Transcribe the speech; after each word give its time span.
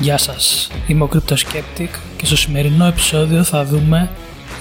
Γεια 0.00 0.18
σας, 0.18 0.70
είμαι 0.86 1.04
ο 1.04 1.08
CryptoSkeptic 1.12 1.88
και 2.16 2.26
στο 2.26 2.36
σημερινό 2.36 2.84
επεισόδιο 2.84 3.42
θα 3.44 3.64
δούμε 3.64 4.10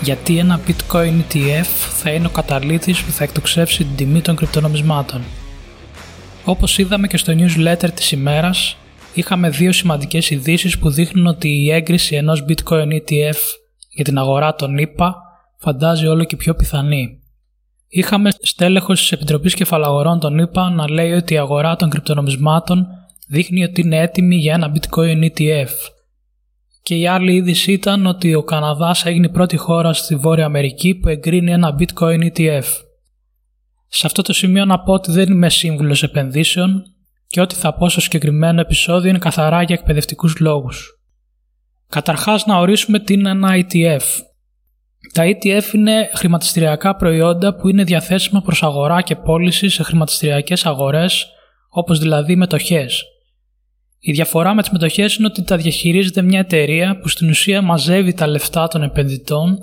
γιατί 0.02 0.38
ένα 0.38 0.60
Bitcoin 0.68 1.22
ETF 1.30 1.66
θα 2.02 2.12
είναι 2.12 2.28
ο 2.28 2.30
καταλήτης 2.30 3.04
που 3.04 3.12
θα 3.12 3.24
εκτοξεύσει 3.24 3.84
την 3.84 3.96
τιμή 3.96 4.22
των 4.22 4.36
κρυπτονομισμάτων. 4.36 5.22
Όπως 6.46 6.78
είδαμε 6.78 7.08
και 7.08 7.18
στο 7.18 7.34
newsletter 7.38 7.90
της 7.94 8.12
ημέρας, 8.12 8.78
είχαμε 9.14 9.50
δύο 9.50 9.72
σημαντικές 9.72 10.30
ειδήσεις 10.30 10.80
που 10.80 10.90
δείχνουν 10.90 11.28
ότι 11.28 11.50
η 11.50 11.72
έγκριση 11.72 12.16
ενός 12.16 12.46
Bitcoin 12.50 12.88
ETF 12.92 13.38
για 13.90 14.04
την 14.04 14.18
αγορά 14.18 14.56
των 14.56 14.78
ΗΠΑ 14.78 15.16
φαντάζει 15.58 16.08
όλο 16.08 16.24
και 16.24 16.36
πιο 16.36 16.56
πιθανή. 16.56 17.20
Είχαμε 17.88 18.30
στέλεχος 18.42 19.00
της 19.00 19.12
Επιτροπής 19.12 19.54
Κεφαλαγορών 19.54 20.20
των 20.20 20.38
ΗΠΑ 20.38 20.70
να 20.70 20.90
λέει 20.90 21.12
ότι 21.12 21.34
η 21.34 21.38
αγορά 21.38 21.76
των 21.76 21.90
κρυπτονομισμάτων 21.90 22.88
δείχνει 23.28 23.64
ότι 23.64 23.82
είναι 23.82 23.98
έτοιμη 23.98 24.36
για 24.36 24.54
ένα 24.54 24.72
bitcoin 24.76 25.30
ETF. 25.32 25.70
Και 26.82 26.96
η 26.96 27.08
άλλη 27.08 27.34
είδηση 27.34 27.72
ήταν 27.72 28.06
ότι 28.06 28.36
ο 28.36 28.44
Καναδάς 28.44 29.06
έγινε 29.06 29.26
η 29.26 29.30
πρώτη 29.30 29.58
χώρα 29.58 29.94
στη 29.94 30.16
Βόρεια 30.16 30.46
Αμερική 30.46 30.96
που 30.96 31.10
εγκρίνει 31.10 31.52
ένα 31.52 31.76
bitcoin 31.80 32.32
ETF. 32.32 32.66
Σε 33.88 34.06
αυτό 34.06 34.22
το 34.22 34.34
σημείο 34.34 34.66
να 34.66 34.80
πω 34.80 34.94
ότι 34.94 35.12
δεν 35.12 35.32
είμαι 35.32 35.50
σύμβουλος 35.50 36.04
επενδύσεων 36.04 36.84
και 37.28 37.42
ό,τι 37.42 37.56
θα 37.56 37.74
πω 37.74 37.90
στο 37.90 38.02
συγκεκριμένο 38.02 38.62
επεισόδιο 38.62 39.10
είναι 39.10 39.18
καθαρά 39.18 39.62
για 39.62 39.76
εκπαιδευτικούς 39.80 40.40
λόγους. 40.40 40.92
Καταρχάς 41.90 42.46
να 42.46 42.58
ορίσουμε 42.58 43.00
τι 43.00 43.14
είναι 43.14 43.30
ένα 43.30 43.50
ETF. 43.54 44.04
Τα 45.14 45.24
ETF 45.26 45.74
είναι 45.74 46.10
χρηματιστηριακά 46.14 46.96
προϊόντα 46.96 47.56
που 47.56 47.70
είναι 47.70 47.84
διαθέσιμα 47.84 48.42
προς 48.42 48.64
αγορά 48.64 49.02
και 49.02 49.16
πώληση 49.16 49.70
σε 49.70 49.84
χρηματιστηριακές 49.84 50.66
αγορές 50.66 51.28
όπως 51.70 52.00
δηλαδή 52.00 52.36
μετοχές. 52.36 53.04
Η 54.00 54.12
διαφορά 54.12 54.54
με 54.54 54.62
τις 54.62 54.72
μετοχές 54.72 55.16
είναι 55.16 55.28
ότι 55.28 55.44
τα 55.44 55.58
διαχειρίζεται 55.58 56.22
μια 56.22 56.40
εταιρεία 56.40 57.00
που 57.00 57.08
στην 57.08 57.30
ουσία 57.30 57.62
μαζεύει 57.62 58.14
τα 58.14 58.28
λεφτά 58.28 58.68
των 58.68 58.84
επενδυτών 58.84 59.58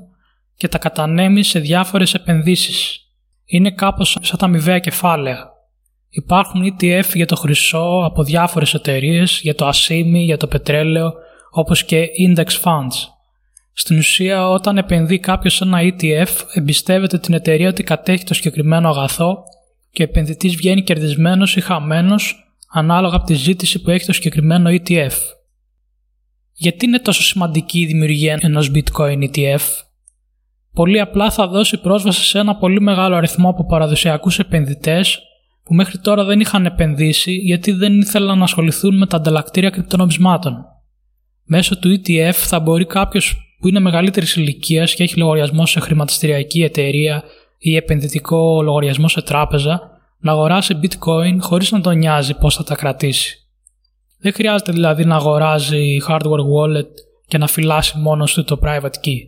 και 0.57 0.69
τα 0.69 0.79
κατανέμει 0.79 1.43
σε 1.43 1.59
διάφορες 1.59 2.15
επενδύσεις. 2.15 2.99
Είναι 3.45 3.71
κάπως 3.71 4.19
σαν 4.21 4.39
τα 4.39 4.45
αμοιβαία 4.45 4.79
κεφάλαια. 4.79 5.53
Υπάρχουν 6.11 6.63
ETF 6.65 7.15
για 7.15 7.27
το 7.27 7.37
χρυσό 7.37 8.03
από 8.05 8.23
διάφορες 8.25 8.75
εταιρείες, 8.75 9.41
για 9.43 9.55
το 9.55 9.67
ασίμι, 9.67 10.25
για 10.25 10.37
το 10.37 10.47
πετρέλαιο, 10.47 11.13
όπως 11.51 11.85
και 11.85 12.07
index 12.29 12.48
funds. 12.63 13.09
Στην 13.73 13.98
ουσία 13.98 14.48
όταν 14.48 14.79
επενδύει 14.79 15.19
κάποιος 15.19 15.55
σε 15.55 15.65
ένα 15.65 15.79
ETF 15.83 16.29
εμπιστεύεται 16.53 17.19
την 17.19 17.35
εταιρεία 17.35 17.69
ότι 17.69 17.83
κατέχει 17.83 18.25
το 18.25 18.35
συγκεκριμένο 18.35 18.89
αγαθό 18.89 19.43
και 19.91 20.03
ο 20.03 20.05
επενδυτής 20.05 20.57
βγαίνει 20.57 20.83
κερδισμένος 20.83 21.57
ή 21.57 21.61
χαμένος 21.61 22.44
ανάλογα 22.77 23.17
από 23.17 23.25
τη 23.25 23.34
ζήτηση 23.34 23.83
που 23.83 23.91
έχει 23.91 24.06
το 24.06 24.12
συγκεκριμένο 24.12 24.70
ETF. 24.70 25.12
Γιατί 26.53 26.86
είναι 26.86 26.98
τόσο 26.98 27.22
σημαντική 27.22 27.80
η 27.80 27.86
δημιουργία 27.86 28.39
ενός 28.41 28.70
bitcoin 28.75 29.28
ETF? 29.30 29.61
Πολύ 30.72 31.00
απλά 31.00 31.30
θα 31.30 31.47
δώσει 31.47 31.80
πρόσβαση 31.80 32.25
σε 32.25 32.39
ένα 32.39 32.56
πολύ 32.56 32.80
μεγάλο 32.80 33.17
αριθμό 33.17 33.48
από 33.48 33.67
παραδοσιακούς 33.67 34.39
επενδυτές 34.39 35.19
που 35.64 35.75
μέχρι 35.75 35.98
τώρα 35.98 36.25
δεν 36.25 36.41
είχαν 36.41 36.67
επενδύσει 36.67 37.33
γιατί 37.33 37.72
δεν 37.72 38.00
ήθελαν 38.00 38.39
να 38.39 38.45
ασχοληθούν 38.45 38.97
με 38.97 39.06
τα 39.06 39.17
ανταλλακτήρια 39.17 39.70
κρυπτονομισμάτων. 39.70 40.64
Μέσω 41.45 41.78
του 41.78 42.00
ETF 42.00 42.33
θα 42.33 42.61
μπορεί 42.61 42.86
κάποιος 42.86 43.56
που 43.58 43.69
είναι 43.69 43.80
μεγαλύτερης 43.80 44.36
ηλικίας 44.36 44.95
και 44.95 45.02
έχει 45.02 45.19
λογαριασμό 45.19 45.67
σε 45.67 45.80
χρηματιστηριακή 45.80 46.62
εταιρεία 46.62 47.22
ή 47.58 47.77
επενδυτικό 47.77 48.62
λογαριασμό 48.62 49.08
σε 49.08 49.22
τράπεζα 49.22 49.94
να 50.25 50.33
αγοράσει 50.33 50.78
bitcoin 50.83 51.36
χωρίς 51.41 51.70
να 51.70 51.80
τον 51.80 51.98
νοιάζει 51.98 52.34
πώς 52.34 52.55
θα 52.55 52.64
τα 52.64 52.75
κρατήσει. 52.75 53.39
Δεν 54.19 54.33
χρειάζεται 54.33 54.72
δηλαδή 54.72 55.05
να 55.05 55.17
αγοράζει 55.17 55.97
hardware 56.08 56.44
wallet 56.55 56.91
και 57.27 57.39
να 57.39 57.47
φυλάσει 57.47 57.98
μόνος 57.98 58.34
του 58.34 58.45
το 58.45 58.58
private 58.62 59.06
key. 59.06 59.19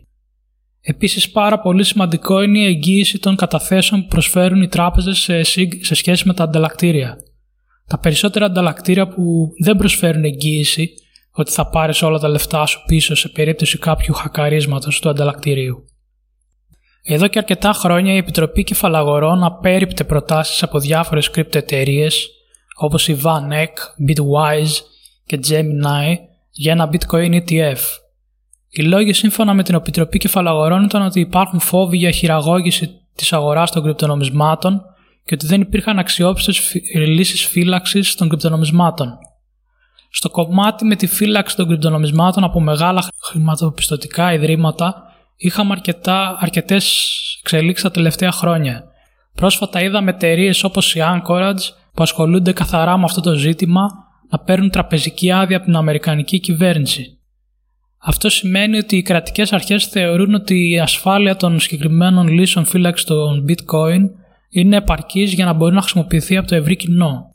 Επίσης 0.81 1.31
πάρα 1.31 1.59
πολύ 1.59 1.83
σημαντικό 1.83 2.41
είναι 2.41 2.59
η 2.59 2.65
εγγύηση 2.65 3.19
των 3.19 3.35
καταθέσεων 3.35 4.01
που 4.01 4.07
προσφέρουν 4.07 4.61
οι 4.61 4.67
τράπεζες 4.67 5.17
σε, 5.17 5.43
σε 5.81 5.95
σχέση 5.95 6.27
με 6.27 6.33
τα 6.33 6.43
ανταλλακτήρια. 6.43 7.17
Τα 7.87 7.99
περισσότερα 7.99 8.45
ανταλλακτήρια 8.45 9.07
που 9.07 9.49
δεν 9.63 9.75
προσφέρουν 9.75 10.23
εγγύηση 10.23 10.89
ότι 11.31 11.51
θα 11.51 11.69
πάρεις 11.69 12.01
όλα 12.01 12.19
τα 12.19 12.27
λεφτά 12.27 12.65
σου 12.65 12.83
πίσω 12.87 13.15
σε 13.15 13.29
περίπτωση 13.29 13.77
κάποιου 13.77 14.13
χακαρίσματος 14.13 14.99
του 14.99 15.09
ανταλλακτηρίου. 15.09 15.83
Εδώ 17.09 17.27
και 17.27 17.37
αρκετά 17.37 17.71
χρόνια 17.71 18.13
η 18.13 18.17
Επιτροπή 18.17 18.63
Κεφαλαγορών 18.63 19.43
απέριπτε 19.43 20.03
προτάσεις 20.03 20.63
από 20.63 20.79
διάφορες 20.79 21.27
εταιρείες 21.27 22.29
όπως 22.75 23.07
η 23.07 23.19
VanEck, 23.23 23.73
Bitwise 24.07 24.81
και 25.25 25.39
Gemini 25.49 26.15
για 26.51 26.71
ένα 26.71 26.89
Bitcoin 26.91 27.41
ETF. 27.41 27.77
Οι 28.69 28.83
λόγοι 28.83 29.13
σύμφωνα 29.13 29.53
με 29.53 29.63
την 29.63 29.75
Επιτροπή 29.75 30.17
Κεφαλαγορών 30.17 30.83
ήταν 30.83 31.01
ότι 31.01 31.19
υπάρχουν 31.19 31.59
φόβοι 31.59 31.97
για 31.97 32.11
χειραγώγηση 32.11 32.89
της 33.15 33.33
αγοράς 33.33 33.71
των 33.71 33.83
κρυπτονομισμάτων 33.83 34.81
και 35.25 35.33
ότι 35.33 35.45
δεν 35.45 35.61
υπήρχαν 35.61 35.99
αξιόπιστες 35.99 36.75
λύσεις 36.93 37.45
φύλαξης 37.45 38.15
των 38.15 38.29
κρυπτονομισμάτων. 38.29 39.17
Στο 40.09 40.29
κομμάτι 40.29 40.85
με 40.85 40.95
τη 40.95 41.07
φύλαξη 41.07 41.55
των 41.55 41.67
κρυπτονομισμάτων 41.67 42.43
από 42.43 42.59
μεγάλα 42.59 43.03
χρηματοπιστωτικά 43.23 44.33
ιδρύματα 44.33 45.06
είχαμε 45.37 45.71
αρκετά, 45.71 46.37
αρκετές 46.39 47.11
εξελίξεις 47.41 47.83
τα 47.83 47.91
τελευταία 47.91 48.31
χρόνια. 48.31 48.83
Πρόσφατα 49.33 49.81
είδαμε 49.81 50.09
εταιρείες 50.11 50.63
όπως 50.63 50.95
η 50.95 50.99
Anchorage 51.03 51.73
που 51.93 52.03
ασχολούνται 52.03 52.53
καθαρά 52.53 52.97
με 52.97 53.03
αυτό 53.03 53.21
το 53.21 53.33
ζήτημα 53.33 53.89
να 54.29 54.39
παίρνουν 54.39 54.69
τραπεζική 54.69 55.31
άδεια 55.31 55.57
από 55.57 55.65
την 55.65 55.75
Αμερικανική 55.75 56.39
κυβέρνηση. 56.39 57.17
Αυτό 57.97 58.29
σημαίνει 58.29 58.77
ότι 58.77 58.97
οι 58.97 59.01
κρατικές 59.01 59.53
αρχές 59.53 59.85
θεωρούν 59.85 60.33
ότι 60.33 60.69
η 60.69 60.79
ασφάλεια 60.79 61.35
των 61.35 61.59
συγκεκριμένων 61.59 62.27
λύσεων 62.27 62.65
φύλαξης 62.65 63.05
των 63.05 63.45
bitcoin 63.49 64.01
είναι 64.49 64.75
επαρκής 64.75 65.33
για 65.33 65.45
να 65.45 65.53
μπορεί 65.53 65.73
να 65.73 65.81
χρησιμοποιηθεί 65.81 66.37
από 66.37 66.47
το 66.47 66.55
ευρύ 66.55 66.75
κοινό. 66.75 67.29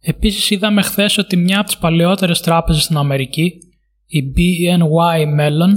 Επίσης 0.00 0.50
είδαμε 0.50 0.82
χθες 0.82 1.18
ότι 1.18 1.36
μια 1.36 1.58
από 1.58 1.66
τις 1.66 1.78
παλαιότερες 1.78 2.40
τράπεζες 2.40 2.82
στην 2.82 2.96
Αμερική, 2.96 3.52
η 4.06 4.22
BNY 4.36 5.40
Mellon, 5.40 5.72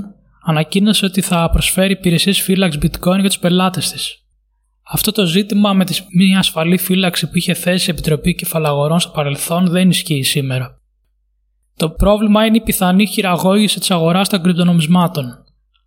ανακοίνωσε 0.45 1.05
ότι 1.05 1.21
θα 1.21 1.49
προσφέρει 1.49 1.91
υπηρεσίες 1.91 2.41
φύλαξης 2.41 2.81
bitcoin 2.83 3.19
για 3.19 3.29
τους 3.29 3.39
πελάτες 3.39 3.91
της. 3.91 4.15
Αυτό 4.93 5.11
το 5.11 5.25
ζήτημα 5.25 5.73
με 5.73 5.85
τη 5.85 5.99
μη 6.17 6.35
ασφαλή 6.35 6.77
φύλαξη 6.77 7.29
που 7.29 7.37
είχε 7.37 7.53
θέσει 7.53 7.89
η 7.89 7.93
Επιτροπή 7.93 8.35
Κεφαλαγορών 8.35 8.99
στο 8.99 9.11
παρελθόν 9.11 9.67
δεν 9.67 9.89
ισχύει 9.89 10.23
σήμερα. 10.23 10.79
Το 11.75 11.89
πρόβλημα 11.89 12.45
είναι 12.45 12.57
η 12.57 12.61
πιθανή 12.61 13.07
χειραγώγηση 13.07 13.79
της 13.79 13.91
αγοράς 13.91 14.29
των 14.29 14.41
κρυπτονομισμάτων. 14.43 15.25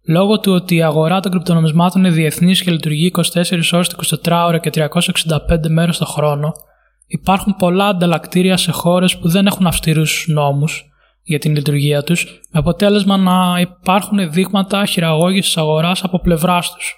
Λόγω 0.07 0.41
του 0.41 0.53
ότι 0.53 0.75
η 0.75 0.83
αγορά 0.83 1.21
των 1.21 1.31
κρυπτονομισμάτων 1.31 2.05
είναι 2.05 2.15
διεθνής 2.15 2.63
και 2.63 2.71
λειτουργεί 2.71 3.13
24 3.15 3.23
ώρες 3.73 3.89
το 3.89 4.19
24 4.25 4.45
ώρα 4.47 4.59
και 4.59 4.71
365 4.75 5.69
μέρες 5.69 5.99
το 5.99 6.05
χρόνο, 6.05 6.53
υπάρχουν 7.07 7.57
πολλά 7.57 7.87
ανταλλακτήρια 7.87 8.57
σε 8.57 8.71
χώρες 8.71 9.19
που 9.19 9.29
δεν 9.29 9.47
έχουν 9.47 9.67
αυστηρούς 9.67 10.25
νόμους 10.29 10.94
για 11.25 11.39
την 11.39 11.55
λειτουργία 11.55 12.03
τους, 12.03 12.25
με 12.25 12.59
αποτέλεσμα 12.59 13.17
να 13.17 13.61
υπάρχουν 13.61 14.33
δείγματα 14.33 14.87
χειραγώγησης 14.87 15.57
αγοράς 15.57 16.05
από 16.05 16.21
πλευράς 16.21 16.75
τους. 16.75 16.95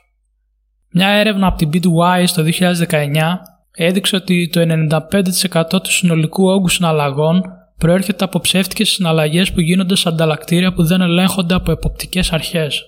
Μια 0.91 1.09
έρευνα 1.09 1.47
από 1.47 1.57
την 1.57 1.71
Bitwise 1.73 2.29
το 2.35 2.43
2019 2.43 3.39
έδειξε 3.71 4.17
ότι 4.17 4.49
το 4.49 4.61
95% 4.61 5.83
του 5.83 5.93
συνολικού 5.93 6.49
όγκου 6.49 6.69
συναλλαγών 6.69 7.43
προέρχεται 7.79 8.25
από 8.25 8.41
ψεύτικες 8.41 8.89
συναλλαγές 8.89 9.53
που 9.53 9.61
γίνονται 9.61 9.97
σε 9.97 10.09
ανταλλακτήρια 10.09 10.73
που 10.73 10.85
δεν 10.85 11.01
ελέγχονται 11.01 11.55
από 11.55 11.71
εποπτικές 11.71 12.33
αρχές. 12.33 12.83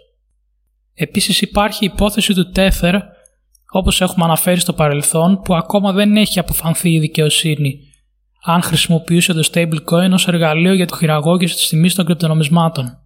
Επίσης 0.94 1.40
υπάρχει 1.40 1.84
η 1.84 1.90
υπόθεση 1.94 2.34
του 2.34 2.52
Tether, 2.54 3.00
όπως 3.72 4.00
έχουμε 4.00 4.24
αναφέρει 4.24 4.60
στο 4.60 4.72
παρελθόν, 4.72 5.40
που 5.44 5.54
ακόμα 5.54 5.92
δεν 5.92 6.16
έχει 6.16 6.38
αποφανθεί 6.38 6.92
η 6.92 6.98
δικαιοσύνη 6.98 7.87
αν 8.44 8.62
χρησιμοποιούσε 8.62 9.32
το 9.32 9.48
stablecoin 9.52 10.10
ως 10.12 10.28
εργαλείο 10.28 10.74
για 10.74 10.86
το 10.86 10.96
χειραγώγηση 10.96 11.54
της 11.54 11.68
τιμής 11.68 11.94
των 11.94 12.04
κρυπτονομισμάτων. 12.04 12.98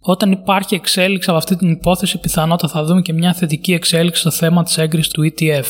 Όταν 0.00 0.32
υπάρχει 0.32 0.74
εξέλιξη 0.74 1.28
από 1.28 1.38
αυτή 1.38 1.56
την 1.56 1.70
υπόθεση, 1.70 2.20
πιθανότατα 2.20 2.72
θα 2.72 2.84
δούμε 2.84 3.00
και 3.00 3.12
μια 3.12 3.34
θετική 3.34 3.72
εξέλιξη 3.72 4.20
στο 4.20 4.30
θέμα 4.30 4.62
της 4.62 4.78
έγκρισης 4.78 5.12
του 5.12 5.32
ETF. 5.32 5.66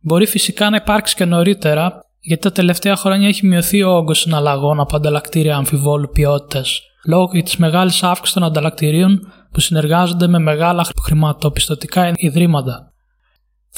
Μπορεί 0.00 0.26
φυσικά 0.26 0.70
να 0.70 0.76
υπάρξει 0.76 1.14
και 1.14 1.24
νωρίτερα, 1.24 2.00
γιατί 2.20 2.42
τα 2.42 2.52
τελευταία 2.52 2.96
χρόνια 2.96 3.28
έχει 3.28 3.46
μειωθεί 3.46 3.82
ο 3.82 3.90
όγκος 3.90 4.18
συναλλαγών 4.18 4.80
από 4.80 4.96
ανταλλακτήρια 4.96 5.56
αμφιβόλου 5.56 6.10
ποιότητας, 6.12 6.80
λόγω 7.06 7.28
της 7.28 7.56
μεγάλης 7.56 8.02
αύξησης 8.02 8.32
των 8.32 8.44
ανταλλακτηρίων 8.44 9.32
που 9.52 9.60
συνεργάζονται 9.60 10.26
με 10.26 10.38
μεγάλα 10.38 10.86
χρηματοπιστωτικά 11.02 12.12
ιδρύματα. 12.14 12.92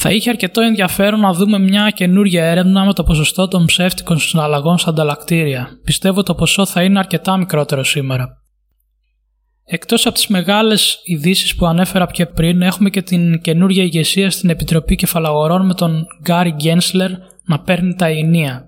Θα 0.03 0.11
είχε 0.11 0.31
αρκετό 0.31 0.61
ενδιαφέρον 0.61 1.21
να 1.21 1.33
δούμε 1.33 1.59
μια 1.59 1.91
καινούργια 1.91 2.45
έρευνα 2.45 2.85
με 2.85 2.93
το 2.93 3.03
ποσοστό 3.03 3.49
των 3.49 3.65
ψεύτικων 3.65 4.19
συναλλαγών 4.19 4.79
στα 4.79 4.91
ανταλλακτήρια. 4.91 5.69
Πιστεύω 5.85 6.23
το 6.23 6.35
ποσό 6.35 6.67
θα 6.67 6.83
είναι 6.83 6.99
αρκετά 6.99 7.37
μικρότερο 7.37 7.85
σήμερα. 7.85 8.29
Εκτός 9.65 10.07
από 10.07 10.15
τις 10.15 10.27
μεγάλες 10.27 11.01
ειδήσεις 11.05 11.55
που 11.55 11.67
ανέφερα 11.67 12.07
πιο 12.07 12.27
πριν, 12.27 12.63
έχουμε 12.63 12.91
και 12.91 13.03
την 13.03 13.41
καινούργια 13.41 13.83
ηγεσία 13.83 14.31
στην 14.31 14.51
Επιτροπή 14.51 14.97
Κεφαλαγορών 14.97 15.67
με 15.67 15.75
τον 15.75 16.07
Γκάρι 16.23 16.51
Γκένσλερ 16.51 17.11
να 17.45 17.61
παίρνει 17.61 17.95
τα 17.95 18.07
ενία. 18.07 18.65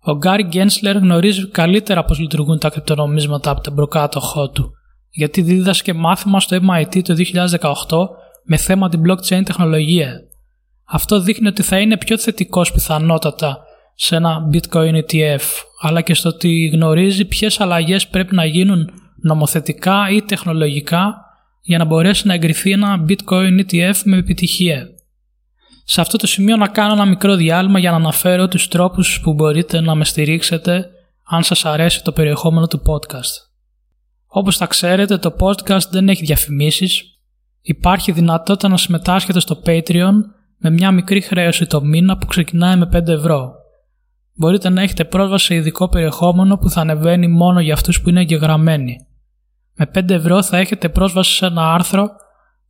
Ο 0.00 0.16
Γκάρι 0.16 0.42
Γκένσλερ 0.42 0.96
γνωρίζει 0.96 1.48
καλύτερα 1.48 2.04
πώς 2.04 2.18
λειτουργούν 2.18 2.58
τα 2.58 2.70
κρυπτονομίσματα 2.70 3.50
από 3.50 3.60
τον 3.60 3.74
προκάτοχό 3.74 4.50
του, 4.50 4.70
γιατί 5.10 5.42
δίδασκε 5.42 5.92
μάθημα 5.92 6.40
στο 6.40 6.56
MIT 6.56 7.02
το 7.02 7.14
2018 7.60 8.08
με 8.44 8.56
θέμα 8.56 8.88
την 8.88 9.00
blockchain 9.06 9.42
τεχνολογία. 9.44 10.22
Αυτό 10.90 11.20
δείχνει 11.20 11.46
ότι 11.46 11.62
θα 11.62 11.78
είναι 11.78 11.96
πιο 11.96 12.18
θετικός 12.18 12.72
πιθανότατα 12.72 13.58
σε 13.94 14.16
ένα 14.16 14.50
bitcoin 14.52 15.02
ETF, 15.02 15.40
αλλά 15.80 16.00
και 16.00 16.14
στο 16.14 16.28
ότι 16.28 16.66
γνωρίζει 16.66 17.24
ποιες 17.24 17.60
αλλαγές 17.60 18.08
πρέπει 18.08 18.34
να 18.34 18.44
γίνουν 18.44 18.90
νομοθετικά 19.22 20.10
ή 20.10 20.22
τεχνολογικά 20.22 21.14
για 21.62 21.78
να 21.78 21.84
μπορέσει 21.84 22.26
να 22.26 22.34
εγκριθεί 22.34 22.70
ένα 22.70 23.04
bitcoin 23.08 23.60
ETF 23.60 23.94
με 24.04 24.16
επιτυχία. 24.16 24.86
Σε 25.84 26.00
αυτό 26.00 26.16
το 26.16 26.26
σημείο 26.26 26.56
να 26.56 26.68
κάνω 26.68 26.92
ένα 26.92 27.06
μικρό 27.06 27.34
διάλειμμα 27.34 27.78
για 27.78 27.90
να 27.90 27.96
αναφέρω 27.96 28.48
τους 28.48 28.68
τρόπους 28.68 29.20
που 29.20 29.32
μπορείτε 29.32 29.80
να 29.80 29.94
με 29.94 30.04
στηρίξετε 30.04 30.88
αν 31.24 31.42
σας 31.42 31.64
αρέσει 31.64 32.04
το 32.04 32.12
περιεχόμενο 32.12 32.66
του 32.66 32.82
podcast. 32.86 33.46
Όπως 34.26 34.56
θα 34.56 34.66
ξέρετε 34.66 35.18
το 35.18 35.36
podcast 35.40 35.88
δεν 35.90 36.08
έχει 36.08 36.24
διαφημίσεις, 36.24 37.02
υπάρχει 37.60 38.12
δυνατότητα 38.12 38.68
να 38.68 38.76
συμμετάσχετε 38.76 39.40
στο 39.40 39.62
Patreon 39.66 40.12
με 40.58 40.70
μια 40.70 40.92
μικρή 40.92 41.20
χρέωση 41.20 41.66
το 41.66 41.82
μήνα 41.82 42.18
που 42.18 42.26
ξεκινάει 42.26 42.76
με 42.76 42.88
5 42.92 43.08
ευρώ. 43.08 43.52
Μπορείτε 44.34 44.68
να 44.68 44.82
έχετε 44.82 45.04
πρόσβαση 45.04 45.44
σε 45.44 45.54
ειδικό 45.54 45.88
περιεχόμενο 45.88 46.56
που 46.56 46.70
θα 46.70 46.80
ανεβαίνει 46.80 47.28
μόνο 47.28 47.60
για 47.60 47.74
αυτούς 47.74 48.00
που 48.00 48.08
είναι 48.08 48.20
εγγεγραμμένοι. 48.20 49.06
Με 49.74 49.90
5 49.94 50.10
ευρώ 50.10 50.42
θα 50.42 50.56
έχετε 50.56 50.88
πρόσβαση 50.88 51.32
σε 51.32 51.46
ένα 51.46 51.72
άρθρο 51.72 52.10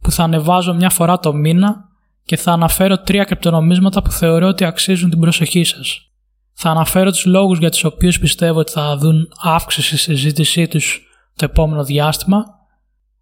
που 0.01 0.11
θα 0.11 0.23
ανεβάζω 0.23 0.75
μια 0.75 0.91
φορά 0.91 1.19
το 1.19 1.33
μήνα 1.33 1.89
και 2.23 2.37
θα 2.37 2.53
αναφέρω 2.53 2.99
τρία 2.99 3.25
κρυπτονομίσματα 3.25 4.03
που 4.03 4.11
θεωρώ 4.11 4.47
ότι 4.47 4.65
αξίζουν 4.65 5.11
την 5.11 5.21
προσοχή 5.21 5.65
σας. 5.65 6.11
Θα 6.53 6.71
αναφέρω 6.71 7.11
τους 7.11 7.25
λόγους 7.25 7.59
για 7.59 7.71
τους 7.71 7.85
οποίους 7.85 8.19
πιστεύω 8.19 8.59
ότι 8.59 8.73
θα 8.73 8.97
δουν 8.97 9.29
αύξηση 9.43 9.97
στη 9.97 10.15
συζήτησή 10.15 10.69
τους 10.69 11.03
το 11.37 11.45
επόμενο 11.45 11.85
διάστημα. 11.85 12.45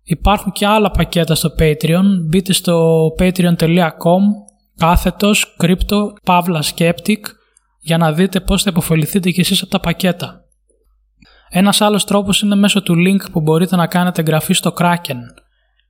Υπάρχουν 0.03 0.53
και 0.53 0.67
άλλα 0.67 0.91
πακέτα 0.91 1.35
στο 1.35 1.51
Patreon. 1.59 2.05
Μπείτε 2.29 2.53
στο 2.53 3.07
patreon.com 3.19 4.21
κάθετος 4.77 5.57
crypto 5.61 5.99
pavla 6.25 6.61
skeptic 6.75 7.21
για 7.81 7.99
να 7.99 8.13
δείτε 8.13 8.41
πώς 8.41 8.63
θα 8.63 8.71
υποφεληθείτε 8.71 9.31
κι 9.31 9.41
εσείς 9.41 9.63
από 9.63 9.71
τα 9.71 9.81
πακέτα. 9.81 10.41
Ένας 11.49 11.81
άλλος 11.81 12.05
τρόπος 12.05 12.43
είναι 12.43 12.55
μέσω 12.55 12.83
του 12.83 12.95
link 12.95 13.31
που 13.33 13.41
μπορείτε 13.41 13.77
να 13.77 13.87
κάνετε 13.87 14.21
εγγραφή 14.21 14.53
στο 14.53 14.73
Kraken. 14.79 15.19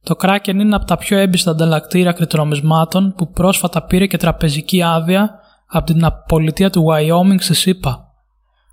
Το 0.02 0.14
Kraken 0.18 0.54
είναι 0.54 0.76
από 0.76 0.84
τα 0.84 0.96
πιο 0.96 1.18
έμπιστα 1.18 1.50
ανταλλακτήρια 1.50 2.12
κρυπτονομισμάτων 2.12 3.14
που 3.16 3.30
πρόσφατα 3.30 3.82
πήρε 3.82 4.06
και 4.06 4.16
τραπεζική 4.16 4.82
άδεια 4.82 5.40
από 5.66 5.86
την 5.86 6.06
πολιτεία 6.28 6.70
του 6.70 6.84
Wyoming 6.90 7.36
στη 7.38 7.54
ΣΥΠΑ. 7.54 8.06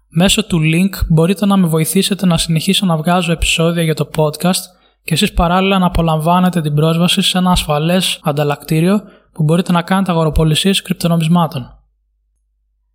Μέσω 0.07 0.45
του 0.45 0.59
link 0.59 1.05
μπορείτε 1.09 1.45
να 1.45 1.57
με 1.57 1.67
βοηθήσετε 1.67 2.25
να 2.25 2.37
συνεχίσω 2.37 2.85
να 2.85 2.97
βγάζω 2.97 3.31
επεισόδια 3.31 3.83
για 3.83 3.95
το 3.95 4.09
podcast 4.15 4.61
και 5.03 5.13
εσείς 5.13 5.33
παράλληλα 5.33 5.79
να 5.79 5.85
απολαμβάνετε 5.85 6.61
την 6.61 6.73
πρόσβαση 6.73 7.21
σε 7.21 7.37
ένα 7.37 7.51
ασφαλές 7.51 8.19
ανταλλακτήριο 8.23 9.01
που 9.33 9.43
μπορείτε 9.43 9.71
να 9.71 9.81
κάνετε 9.81 10.11
αγοροπολισίες 10.11 10.81
κρυπτονομισμάτων. 10.81 11.77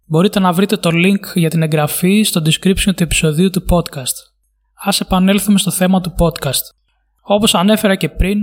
Μπορείτε 0.04 0.40
να 0.40 0.52
βρείτε 0.52 0.76
το 0.76 0.90
link 0.92 1.34
για 1.34 1.50
την 1.50 1.62
εγγραφή 1.62 2.22
στο 2.22 2.42
description 2.44 2.94
του 2.96 3.02
επεισοδίου 3.02 3.50
του 3.50 3.64
podcast. 3.68 4.16
Ας 4.84 5.00
επανέλθουμε 5.00 5.58
στο 5.58 5.70
θέμα 5.70 6.00
του 6.00 6.14
podcast. 6.18 6.62
Όπως 7.22 7.54
ανέφερα 7.54 7.94
και 7.94 8.08
πριν, 8.08 8.38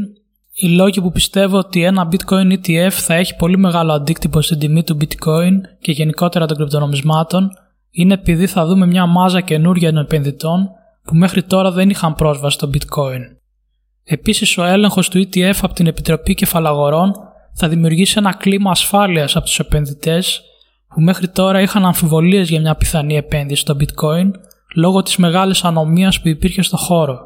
οι 0.53 0.67
λόγοι 0.67 1.01
που 1.01 1.11
πιστεύω 1.11 1.57
ότι 1.57 1.83
ένα 1.83 2.09
bitcoin 2.11 2.51
ETF 2.51 2.91
θα 2.91 3.13
έχει 3.13 3.35
πολύ 3.35 3.57
μεγάλο 3.57 3.93
αντίκτυπο 3.93 4.41
στην 4.41 4.59
τιμή 4.59 4.83
του 4.83 4.97
bitcoin 5.01 5.53
και 5.79 5.91
γενικότερα 5.91 6.45
των 6.45 6.57
κρυπτονομισμάτων 6.57 7.49
είναι 7.91 8.13
επειδή 8.13 8.47
θα 8.47 8.65
δούμε 8.65 8.85
μια 8.85 9.05
μάζα 9.05 9.41
καινούργια 9.41 9.89
επενδυτών 9.89 10.69
που 11.03 11.15
μέχρι 11.15 11.43
τώρα 11.43 11.71
δεν 11.71 11.89
είχαν 11.89 12.15
πρόσβαση 12.15 12.55
στο 12.55 12.69
bitcoin. 12.73 13.21
Επίσης 14.03 14.57
ο 14.57 14.63
έλεγχος 14.63 15.09
του 15.09 15.19
ETF 15.19 15.57
από 15.61 15.73
την 15.73 15.87
Επιτροπή 15.87 16.33
Κεφαλαγορών 16.33 17.13
θα 17.55 17.67
δημιουργήσει 17.67 18.15
ένα 18.17 18.33
κλίμα 18.33 18.71
ασφάλειας 18.71 19.35
από 19.35 19.45
τους 19.45 19.59
επενδυτές 19.59 20.41
που 20.87 21.01
μέχρι 21.01 21.27
τώρα 21.27 21.61
είχαν 21.61 21.85
αμφιβολίες 21.85 22.49
για 22.49 22.59
μια 22.59 22.75
πιθανή 22.75 23.15
επένδυση 23.15 23.61
στο 23.61 23.75
bitcoin 23.79 24.31
λόγω 24.75 25.01
της 25.01 25.17
μεγάλης 25.17 25.63
ανομίας 25.63 26.21
που 26.21 26.27
υπήρχε 26.27 26.61
στο 26.61 26.77
χώρο. 26.77 27.19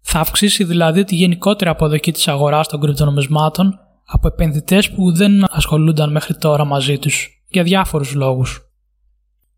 Θα 0.00 0.20
αυξήσει 0.20 0.64
δηλαδή 0.64 1.04
τη 1.04 1.14
γενικότερη 1.14 1.70
αποδοχή 1.70 2.12
της 2.12 2.28
αγοράς 2.28 2.68
των 2.68 2.80
κρυπτονομισμάτων 2.80 3.78
από 4.06 4.28
επενδυτές 4.28 4.90
που 4.90 5.12
δεν 5.12 5.44
ασχολούνταν 5.54 6.10
μέχρι 6.10 6.34
τώρα 6.34 6.64
μαζί 6.64 6.98
τους, 6.98 7.28
για 7.48 7.62
διάφορους 7.62 8.14
λόγους. 8.14 8.60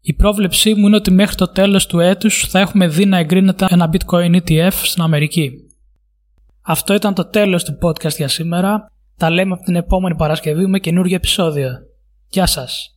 Η 0.01 0.13
πρόβλεψή 0.13 0.75
μου 0.75 0.87
είναι 0.87 0.97
ότι 0.97 1.11
μέχρι 1.11 1.35
το 1.35 1.49
τέλος 1.49 1.87
του 1.87 2.01
έτους 2.01 2.47
θα 2.49 2.59
έχουμε 2.59 2.89
δει 2.89 3.05
να 3.05 3.19
εγκρίνεται 3.19 3.67
ένα 3.69 3.91
bitcoin 3.93 4.41
ETF 4.41 4.73
στην 4.73 5.03
Αμερική. 5.03 5.53
Αυτό 6.63 6.95
ήταν 6.95 7.15
το 7.15 7.25
τέλος 7.25 7.65
του 7.65 7.79
podcast 7.83 8.17
για 8.17 8.29
σήμερα. 8.29 8.93
Τα 9.17 9.31
λέμε 9.31 9.53
από 9.53 9.63
την 9.63 9.77
επόμενη 9.77 10.17
Παρασκευή 10.17 10.67
με 10.67 10.79
καινούργιο 10.79 11.17
επεισόδιο. 11.17 11.71
Γεια 12.29 12.47
σας! 12.47 12.94